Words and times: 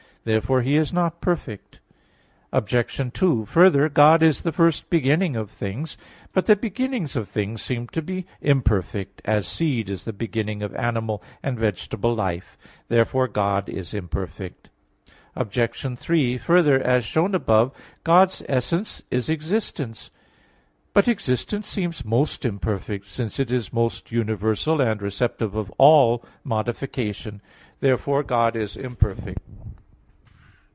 Therefore 0.23 0.61
He 0.61 0.75
is 0.75 0.93
not 0.93 1.19
perfect. 1.19 1.79
Obj. 2.53 3.11
2: 3.11 3.45
Further, 3.47 3.89
God 3.89 4.21
is 4.21 4.43
the 4.43 4.51
first 4.51 4.87
beginning 4.87 5.35
of 5.35 5.49
things. 5.49 5.97
But 6.31 6.45
the 6.45 6.55
beginnings 6.55 7.15
of 7.15 7.27
things 7.27 7.63
seem 7.63 7.87
to 7.87 8.03
be 8.03 8.27
imperfect, 8.39 9.23
as 9.25 9.47
seed 9.47 9.89
is 9.89 10.05
the 10.05 10.13
beginning 10.13 10.61
of 10.61 10.75
animal 10.75 11.23
and 11.41 11.57
vegetable 11.57 12.13
life. 12.13 12.55
Therefore 12.87 13.27
God 13.27 13.67
is 13.67 13.95
imperfect. 13.95 14.69
Obj. 15.35 15.97
3: 15.99 16.37
Further, 16.37 16.79
as 16.79 17.03
shown 17.03 17.33
above 17.33 17.71
(Q. 17.71 17.73
3, 17.73 17.81
A. 17.81 17.97
4), 17.97 18.01
God's 18.03 18.43
essence 18.47 19.01
is 19.09 19.27
existence. 19.27 20.11
But 20.93 21.07
existence 21.07 21.67
seems 21.67 22.05
most 22.05 22.45
imperfect, 22.45 23.07
since 23.07 23.39
it 23.39 23.51
is 23.51 23.73
most 23.73 24.11
universal 24.11 24.81
and 24.81 25.01
receptive 25.01 25.55
of 25.55 25.71
all 25.79 26.23
modification. 26.43 27.41
Therefore 27.79 28.21
God 28.21 28.55
is 28.55 28.77
imperfect. 28.77 29.39